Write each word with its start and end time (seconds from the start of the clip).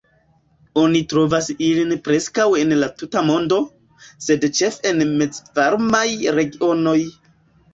Oni 0.83 1.01
trovas 1.11 1.49
ilin 1.65 1.91
preskaŭ 2.07 2.47
en 2.61 2.73
la 2.85 2.89
tuta 3.01 3.23
mondo, 3.27 3.59
sed 4.29 4.49
ĉefe 4.61 4.89
en 4.93 5.05
mezvarmaj 5.23 6.07
regionoj. 6.41 6.99